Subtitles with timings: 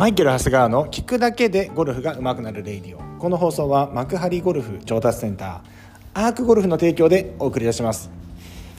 [0.00, 3.18] マイケル・ハスガーの聞くだけでゴルフが上手くなるレイディオ。
[3.18, 5.60] この放送は幕張ゴルフ上達センター
[6.14, 8.10] アークゴルフの提供でお送りいたします。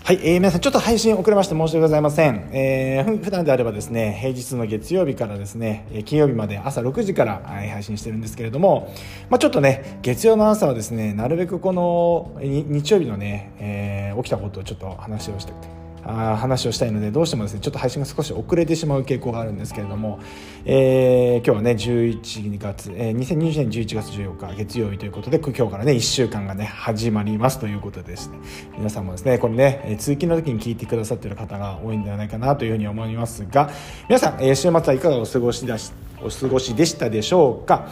[0.04, 8.92] はい、えー、皆さんちょっと配信遅れまして申し訳ございません、えー、普段であればですね平日の月曜日からですね金曜日まで朝6時から配信してるんですけれども、
[9.30, 15.81] まあ、ちょっとね月曜の朝はですねなるべくこの日曜日のね、えー、起きたことをちょっと話をしたくて。
[16.04, 20.20] あ話をしたいのでどうしてもですねちょっと配信が少し遅れてしまう傾向があるんですけれども、
[20.66, 28.38] えー、今日はね11月、えー、2020年11月14日月曜日ということで今日からね1週間がね始まりますということでですね。
[28.78, 33.70] 皆さんもですねこれね通勤の時に聞いてくださっている方が多いんではないかなというふうに思いますが
[34.10, 35.92] 皆さん、えー、週末はいかがお過ごしだし
[36.24, 37.90] お過ごしでしたでしょうか？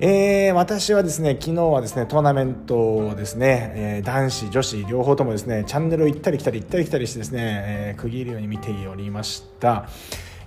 [0.00, 9.88] えー、私はですね昨日はですねトーナメントをですね、えー、男子女子両方ともですねチャンネルを行ったり来たり行ったり来たりしてですね、えー、区切るように見ておりました、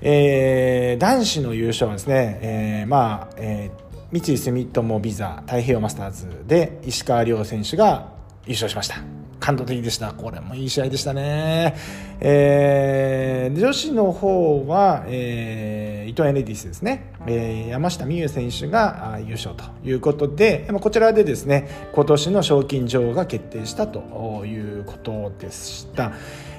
[0.02, 8.12] えー、男子の優勝はですね、えー、まあ、えー、三井住友ビザ太平洋マスターズで石川遼選手が
[8.46, 9.17] 優勝しました。
[9.40, 10.14] 感動的でした。
[10.14, 11.76] これもいい試合でしたね、
[12.20, 26.14] えー、女子の方は、えー、伊藤エネディスですね、えー、山下美夢有選手が優勝ということでこちらでですね今年の賞金女王が決定したということでした、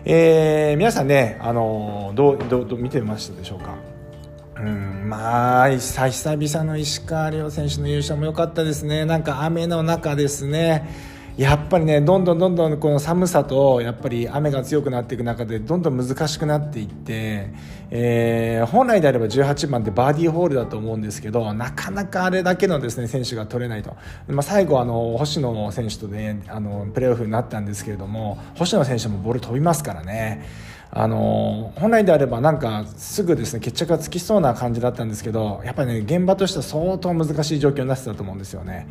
[0.04, 3.74] えー、皆さんねあのどうどうどう見てましたでしょうか？
[4.56, 9.04] うん、まあ久々の石川遼選手の優勝も良かったですね。
[9.04, 11.16] なんか雨の中ですね。
[11.38, 17.50] やっぱりねどんどんどんどんこの寒さとやっぱり雨が強くなっていく中でどんどん難しくなっていって、
[17.92, 30.44] えー、本来であれば18番でバーディーホールだと思うんですけどなかなかあれだけのですね選手が取れないと、まあ、最後あの星野選手とねあのプレーオフになったんですけれども星野選手もボール飛びますからね。
[30.90, 38.88] あの本来であればなんかすぐですね決着がつきそうな感じだったんですけどやっぱりね現場としては相当難しい状況になってたと思うんですよね。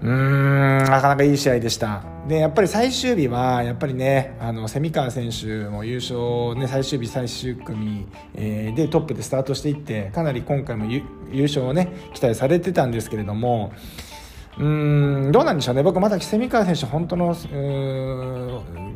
[0.00, 2.02] うーんなかなかいい試合でした。
[2.28, 11.02] でやっぱり最終日はやっぱりねあの蝉川選手も優勝、ね、最終日最終組、えー、でトップでスタートしていってかなり今回も優
[11.42, 13.72] 勝をね期待されてたんですけれども
[14.58, 15.82] うんどうなんでしょうね。
[15.82, 17.30] 僕まだ蝉川選手本当の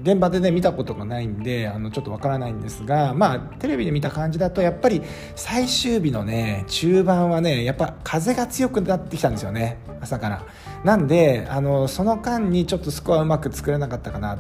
[0.03, 5.01] 現場でね見たことがないんであのちょっとわからないんですがまあテレビで見た感じだとやっぱり
[5.35, 9.79] 最終日のね中盤はねやっぱ風が強くなってきたんですよね。
[10.01, 10.43] 朝から。
[10.85, 14.39] なんであのその間にちょっとスコアうまく作れなかったかな。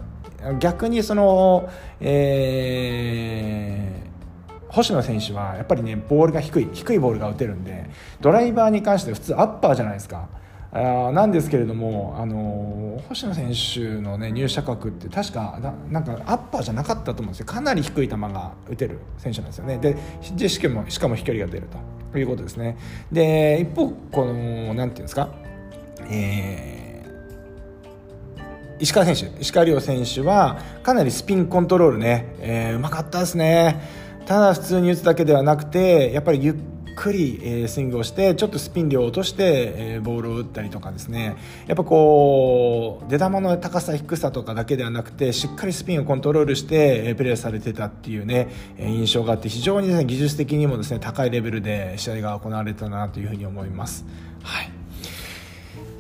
[0.60, 1.69] 逆にその
[2.00, 4.06] えー
[4.69, 7.87] 星野選手はやっぱりねボールが低い低いボールが打てるんで
[8.21, 10.28] ドライバーに関しては普通アッパーじゃないですか。
[10.72, 17.47] あなんですけれども、あの星野選手の、ね、入射角って確かななんかアッパーじゃなかったと思うんですよ。
[17.47, 19.78] かなり低い球が打てる選手なんですよね。
[19.78, 19.97] で
[20.37, 21.78] でしかもしかも飛距離が出ると。
[22.19, 22.78] いうことですね。
[23.12, 25.28] で一方このなんていうんですか、
[26.09, 29.41] えー、石川選手。
[29.41, 33.82] 石川遼選手はかなりスピンコントロールね、えー、うまかったですね。
[34.25, 36.55] ただ普通に打つだけではなくてやっぱりゆっ
[36.96, 41.36] くり、えー、スイングをしてちょっとスピン量を落として、えー、ボールを打ったりとかですね
[41.66, 48.48] やっぱこう出玉の高さ低さとかだけではなくてしっかりスピンをコントロールして、えー、プレーされてたっていうね、
[48.78, 54.04] 印象があって非常に、ね、技術的にもですね高いレベルで試合が行われたなというふうに思います。
[54.42, 54.75] はい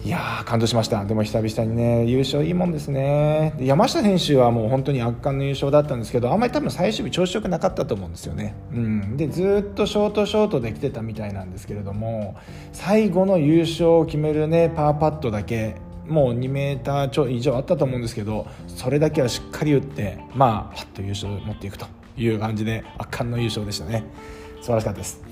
[0.06, 1.04] いや感動しました。
[1.04, 3.56] でも久々にね優勝いいもんですね。
[3.58, 12.36] 山下選手はもう本当に圧巻の優勝だったんですけどあんまり多分最終日調子よくなかったと思うんですよね、うん、でずっとショートショートで来てたみたいなんですけれども
[12.72, 15.74] 最後の優勝を決めるねパーパットだけ
[16.06, 21.86] もう2メーターちょ以上あったと思うんですけどそれだけはしっかり打ってまあパッと優勝を持っていくと
[22.16, 24.04] いう感じで圧巻の優勝でしたね。
[24.60, 25.25] 素晴らしかったです。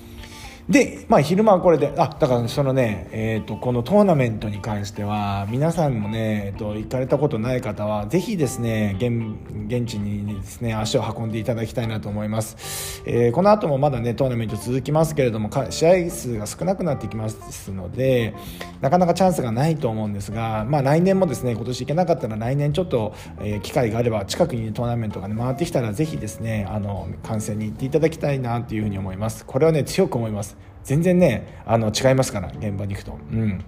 [0.68, 9.36] で、まあ、昼間はこれであだからそのね、えーと、このトーナメントに関しては皆さんもね、えーと、行かれたことない方はぜひですね現
[9.66, 18.34] 現地にですね足を運んでいただきたいなと思います、えー、この後もまだねトーナメント続きますけれども試合数が少なくなってきますので
[18.80, 29.44] なかなかチャンスがないと思うんですが、まあ、来年もですね今年行けなかったら来年ちょっと、えー、機会があれば近くにトーナメントが、ね、回ってきたらぜひですねあの観戦に行っていただきたいなというふうに思います。
[29.44, 30.53] これはね強く思います。
[30.84, 33.18] 全然ねあの違いますから現場に行くと。
[33.32, 33.64] うん。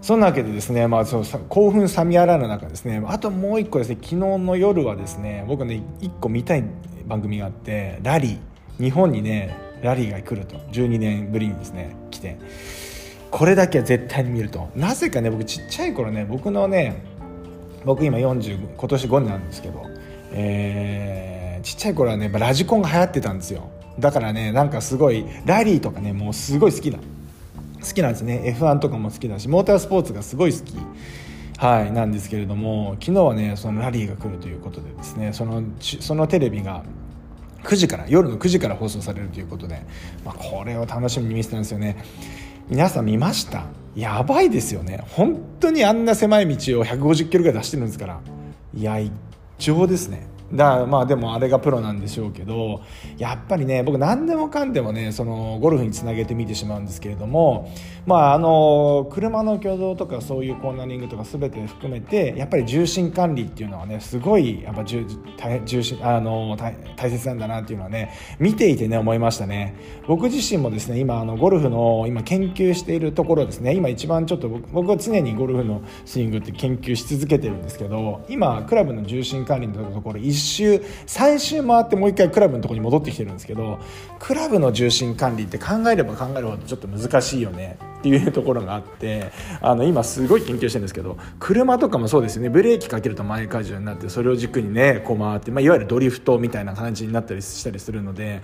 [0.00, 3.02] そんなわけでですね、まあ、その興奮冷めやらぬ中ですね。
[3.06, 6.64] あともう一個ですね昨日の夜はですね僕ね一個見たい
[7.06, 8.82] 番組があってラリー。
[8.82, 10.56] 日本にねラリーが来ると。
[10.72, 12.38] 12年ぶりにですね来て。
[13.30, 14.70] これだけは絶対に見ると。
[14.74, 17.02] なぜかね僕ちっちゃい頃ね僕のね
[17.84, 19.84] 僕今40今年5年なんですけど、
[20.32, 23.68] えー、ちっちゃい頃はねラジコンが流行ってたんですよ。
[23.98, 27.02] だからねなんかすごいラリーとかねもうすごい好きな好
[27.94, 28.56] きなんですね。
[28.58, 30.74] F1 とかも好きだしモータースポーツがすごい好き
[31.58, 36.84] はいなんですけれども昨日はねそのラリーが来るということでですねそのそのテレビが
[37.64, 39.82] 9時から夜の9時から放送されるということで、
[40.24, 41.96] まあ、これを楽しみに見せたんですよね。
[42.68, 43.64] 皆さん見ました？
[43.96, 45.02] やばいですよね。
[45.08, 48.20] 本当にあんな狭い道を150キロぐらい出してるんですから。
[48.74, 49.10] いや異
[49.58, 50.26] 常ですね。
[50.52, 52.82] だまあでもあれがプロなんでしょうけど
[53.18, 57.70] やっぱりね僕何でもかんでもねそのゴルフにつなげてみてしまうんですけれども
[58.06, 65.04] まああの車の挙動とかそういうコーナリングとか全て含めてやっぱり重心管理っていうのはねすごいやっぱ重
[65.66, 66.56] 重心あの
[66.96, 69.74] 大切なんだなっていうのはね見ていてね思いましたね。
[70.06, 73.74] 僕自身もですね今あのゴルフの今研究しているところですね。
[73.74, 83.78] 今一番ちょっと僕は常にゴルフのスイングって研究し続けてるんですけど今クラブの重心管理のところ1周最終回ってもう一回クラブのとこに戻ってきてるんですけど
[84.18, 92.48] クラブの重心管理って考えれば考えるほどちょっと難しいよねっていうところがあってあの今すごい研究してるんですけど車とかもそうですよね。
[92.48, 98.40] ブレーキかけると前荷重になってそれを軸にねこう回って、まあ、いわゆるドリフトみたいな感じになったりしたりするので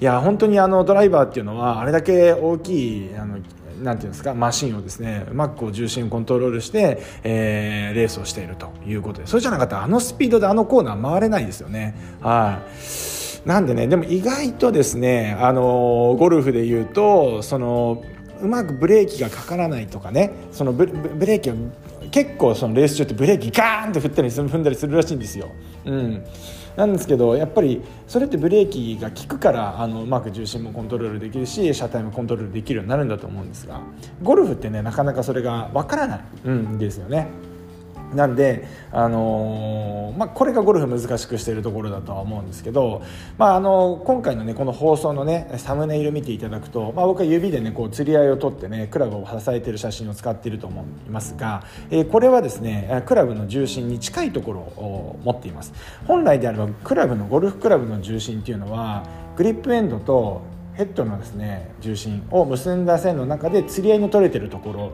[0.00, 3.38] いや本当にあのドライバーっていうのはあれだけ大きいあの
[3.82, 11.94] なんていうんですかマシンをですねうまくこう重心をコントロールして、えー、レースをしているということでそれじゃなかったらあのスピードであのコーナー回れないですよね。
[12.20, 18.04] はいなんでねでも意外とですねあのゴルフでいうとその
[18.40, 21.54] うまくブレーキがかからないとかねそのブレーキを
[22.10, 25.50] 結構そのレース中ってブレーキガーンって振ったり踏んだりするらしいんですよ。
[25.84, 26.24] うん
[26.76, 33.80] なんですけどやっぱりそれってブレーキが効くからあのうまく重心もコントロールできるし車体もコントロールできるようになるんだと思うんですが
[34.22, 37.28] ゴルフってねなかなかそれがわからない、ん、ですよね。
[38.14, 43.02] なんで、あのー、まあ、これがゴルフ難しくしているところだとは思うんですけど、
[43.38, 55.72] まあ、あの今回の、ね、この放送の、ね、サムネイル見ていただくと、まあ、僕は指で、ね、こう釣り合いを取ってねクラブを支えている写真を使っていると思いますが、えー、これはですねクラブの重心に近いところを持っています。
[56.06, 59.04] 本来であればクラブのゴルフクラブの重心っていうのは
[59.36, 60.42] グリップエンドと
[60.74, 64.92] ヘッドのですね重心を結んだ線の中で釣り合いの取れてるところ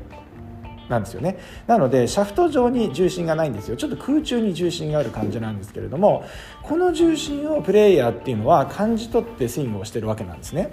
[0.88, 1.38] なんですよね。
[1.67, 3.76] なのでシャフト上に重心がないんですよ。
[3.76, 6.25] ちょっと空中に重心がある感じなんですけれども
[6.62, 10.70] この重心をプレイヤーっていうのは感じ取ってスイングをしてるわけなんですね。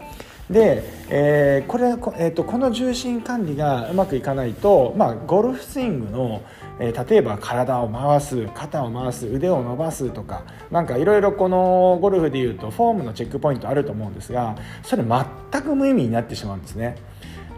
[0.50, 1.88] で、えー、これ、
[2.24, 6.44] えーと、この重心管理がうまくいかないと、まあ、ゴルフスイングの、
[6.80, 16.96] えー、例えば体を回す肩を回す腕を伸ばすとかなんかいろいろこのゴルフでいうとフォームのチェックポイントあると思うんですがそれ全く無意味になってしまうんですね。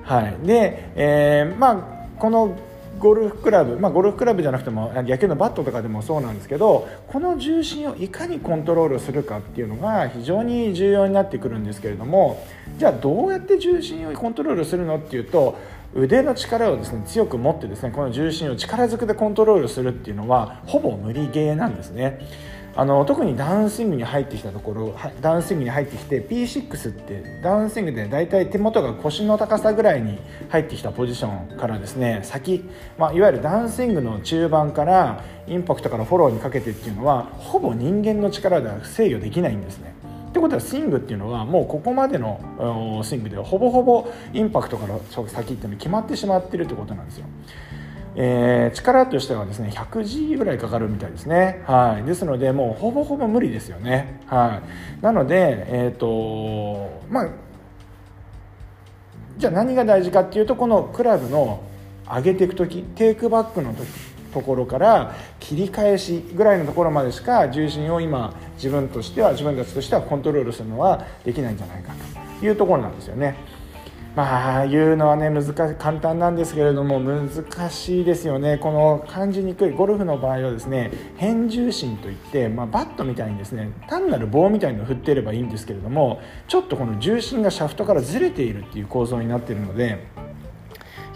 [0.03, 2.57] はい、で、えー、まあこの
[2.99, 12.43] ゴルフクラブ、まあ、ゴルフクラブじゃなくても野球のバットとかでもそうなんですけどこの重心をいかにコントロールするかっていうのが非常に重要になってくるんですけれども
[12.77, 15.57] じゃあどうやって重心をコントロールするのっていうと
[15.93, 22.19] 腕の力をですね強く持ってですねこの重心を力ずくでコントロールするっていうのはほぼ無理ゲーなんですね。
[22.79, 30.19] あの特にダウンスイングに入ってきたところダウンスイングに入ってきて P6 ってダウンスイングで大体手元が腰の高さぐらいに
[30.49, 32.63] 入ってきたポジションからですね先、
[32.99, 39.95] まあ、いわゆるダウンスイングの中盤からインパクトからフォローにかけてっていうのはほぼ人間の力では制御できないんですね。
[40.29, 47.25] ってことはスイングっていうのはもうここまでのスイングではほぼほぼインパクトから先っていうの決まってしまってるってことなんですよ。
[48.19, 54.63] えー、力としてはですね 100G ぐらいかかるみたいですね、はい、ですのでもうほぼほぼ無理ですよね、は
[54.99, 57.29] い、なのでえっ、ー、とまあ
[59.37, 61.61] じゃあ何が大事かっていうとこのクラブの
[62.07, 63.87] 上げていく時テイクバックの時
[64.33, 71.93] ところから切り返しぐらいのところまでしか重心を今自分としては自分たちとしてはコントロールするのはできないんじゃないか
[72.39, 73.35] というところなんですよね。
[74.17, 77.29] まあ言うのはね難し簡単なんですけれども難
[77.69, 78.57] しいですよね。
[78.57, 90.07] この感じにくいゴルフの場合はですね偏重心といって、まあ、バットみたいにですね単なる棒みたいのを振っていればいいんですけれどもちょっとこの重心がシャフトからずれているっていう構造になっているので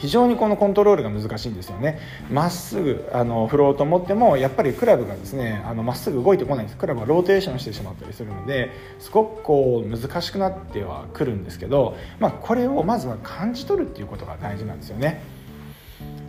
[0.01, 1.99] 非常にこのコントロールが難しいんですよね
[2.31, 15.21] まっすぐあの振ろうと思ってもやっぱりクラブがですねまっすぐ動いてこないんですクラブはローテーションしてしまったりするのですごくこう難しくなってはくるんですけど、まあ、これをまずは感じ取るっていうことが大事なんですよね。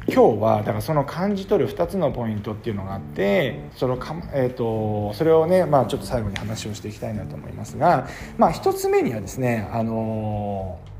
[0.09, 10.91] 今日はだからその感じ取る2つのポイントっていうのがあってそのか、えーと、それをね、まあ、ちょっと最後に話をしていきたいなと思いますが、まあ、1つ目にはですね、あのー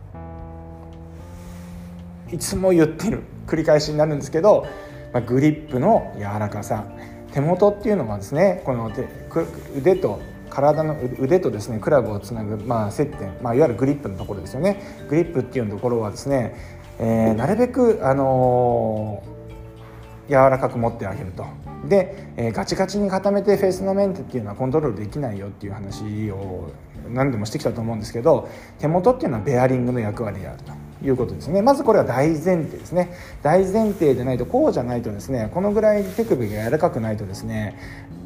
[2.33, 4.67] いつも言ってる繰り返しになるんですけど、
[5.13, 6.85] まあ、グリップの柔らかさ
[7.33, 8.91] 手元っていうのはですねこの
[9.77, 10.21] 腕と
[10.51, 16.55] 体の腕とですねクラブをつなぐ、まあ、接点、まあ、いわゆるグリップのところですよねグリップっていうところはですね、
[16.99, 21.47] えー、なるべく、あのー、柔らかく持ってあげると
[21.89, 26.71] で、えー、ガチガチに固めてフェースのメンテっていうのはコントロールできないよっていう話を
[27.09, 28.49] 何でもしてきたと思うんですけど
[28.79, 30.82] 手元っていうのはベアリングの役割であると。
[31.05, 31.63] いうことですね。
[31.63, 33.13] まずこれは大前提ですね。
[33.43, 37.77] 大前提でないとこうじゃないとですねこのぐらい手首が柔らかくないとですね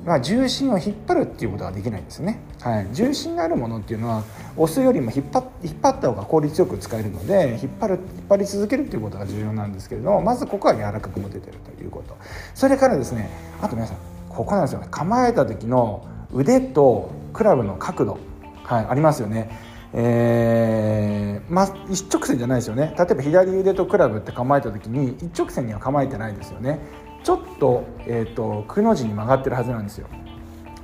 [0.07, 4.23] まあ、重心を引っ張るっていうことができないんですね、はい、重心があるものっていうのは
[4.57, 12.17] 押すよりも引っ張引っ張った方が効率よく使えるので引っ張る引っ張り続けるっていうことが重要なんですけれどもまずここは柔らかく持ててるということ。
[12.55, 13.29] それからですね
[13.61, 13.97] あと皆さん
[14.29, 14.87] ここなんですよね。
[14.93, 18.19] 構えた時の腕とクラブの角度、
[18.63, 19.51] はい、ありますよね。
[19.99, 22.95] えー、まあ、一直線じゃないですよね。
[22.99, 26.81] 例えば左腕とクラブって構えた時に一直線には構えてないですよね。
[27.25, 30.07] ちょっと,、えーと、くの字に曲がってるはずなんですよ。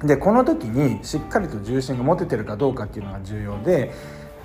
[0.03, 3.93] でこの時にしっかりと重心が持ててるかどうかっていうのが重要で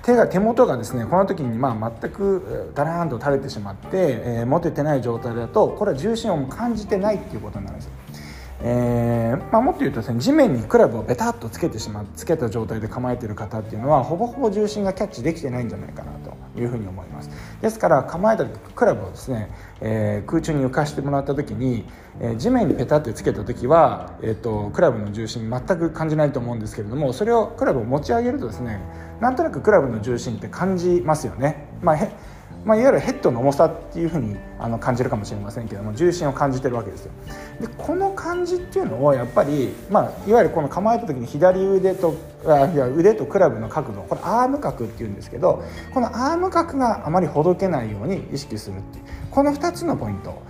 [0.04, 7.94] 手が手元がですねこの時にまあ全くダラーンと垂れてしまって、えー、持ててない状態だとこれは重心を感じてないっていうことになるんですよ。
[8.60, 17.30] えーまあ、もっと言うとですね地面にクラブをベタっとつけてしまうつけた状態で構えている方っていうのはほぼほぼ重心がキャッチできてないんじゃないかなというふうに思います
[17.62, 19.50] ですから構えたクラブをですね、
[19.82, 21.86] えー、空中に浮かしてもらった時に、
[22.20, 28.82] えー、地面にペタってつけた時は、えーと、クラブの重心全く感じないと思うんですけれどもそれをクラブを持ち上げるとですね
[29.20, 31.68] なんとなくクラブの重心って感じますよね。
[31.82, 31.98] まあ
[32.68, 37.12] まあ、いわゆるヘッドの重さっていうふうにあの感じるかもしれませんけども重心を感じてるわけですよ。
[37.62, 42.14] でこの感じっていうのをやっぱり、まあ、いわゆるこの構えた時に左腕と
[42.46, 50.42] あいや腕とクラブの角度これアーム角っていうんですけどこのアーム角があまりほどけないように意識するっていうこの2つのポイント。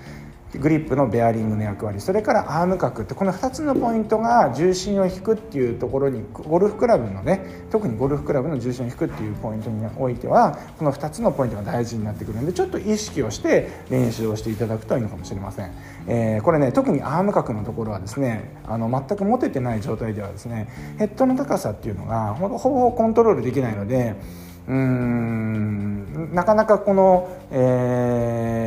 [0.56, 15.72] グリップのベアリングの役割それからアーム角ってこの2つのポイントが重心を引くっていうところにゴルフクラブのね特にゴルフクラブの重心を引くっていうポイントにおいてはこの2つのポイントが大事になってくるのでちょっと意識をして練習をしていただくといいのかもしれません、
[16.08, 24.16] えー、これね特にアーム角のところはですねあの全く持ててない状態ではですねヘッドの高さっていうのがほぼほぼコントロールできないので
[24.68, 28.67] うーんなかなかこの、えー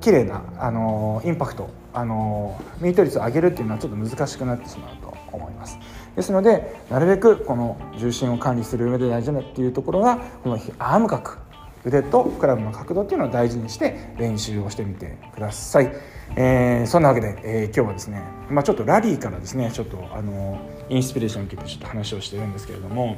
[0.00, 5.78] 綺麗なあのインパクトあのミート率を上げるっていうのはちょっと難しくなってしまうと思います。
[6.16, 11.38] ですのでなるべくこの重心を管理する上で大事なっていうところがこのアーム角
[11.84, 15.90] 腕とクラブの角度っていうのを大事にして練習をしてみてください、
[16.36, 23.16] えー、そんなわけで、えー、今日はですね、まあ、ちょっとラリーからですねちょっとあのインスピレーションを受けてちょっと話をしてるんですけれども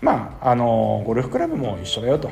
[0.00, 2.30] まああのゴルフクラブも一緒だよと、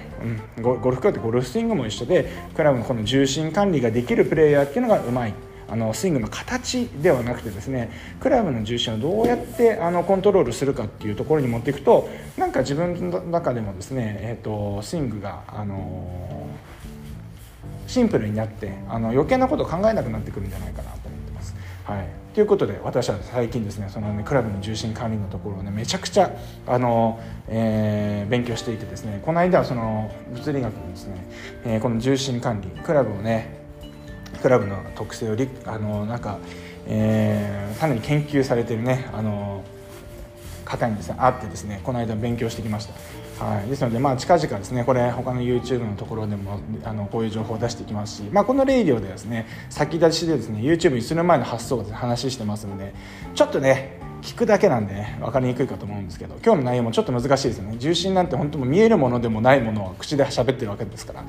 [0.56, 5.34] うん、ゴルフクラブってゴルフスイングも一緒でクラブのこの重心管理ができるプレーヤーっていうのがうまい。
[5.72, 7.90] あのスイングの形ではなくてですね
[8.20, 21.54] クラブの重心をどうやってあのコントロールするかっていうところに持っていくとなんか自分の中でもですね、えーと、スイングが、あのー、シンプルになってあの余計なことを考えなくなってくるんじゃないかなと思ってます。
[21.84, 22.21] はい。
[22.34, 26.30] ということで私は最近ですねそのねクラブの重心管理のところをねめちゃくちゃ
[26.66, 31.26] あの、えー、勉強していてですねこの間はその物理学のですね、
[31.66, 33.60] えー、この重心管理クラブをね
[34.40, 35.36] クラブの特性を
[35.66, 36.38] あのなんか、
[36.86, 39.62] えー、かなり研究されてるねあの
[40.72, 41.16] 方にですね。
[41.18, 42.86] 会ってですねこの間勉強してきまし
[43.38, 52.94] た、はい、ですのでまあ近々ですねこれ他の YouTube のところでもあのこういう情報を出していきますし、まあ、このレイディオではですね先出しでですね YouTube にする前の発想を話してますので
[53.34, 57.76] ちょっとね聞くだけなんでね分かりにくいかと思うんですけど今日の内容もちょっと難しいですよね。
[57.78, 61.24] 重心なんて本当も見えるものでもないものを口で喋ってるわけですから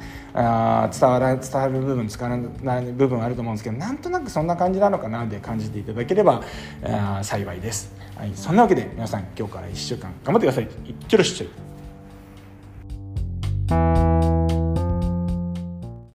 [0.86, 6.42] あ伝わら伝わる部分使わない部分あると思うんですけどなんとなくそんな感じなのかなで感じていただければ
[6.84, 10.64] あ幸いです、はい、そんなわけで皆さん今日から1週間頑張ってください。
[10.64, 10.70] いっ
[11.08, 11.50] てらっしゃい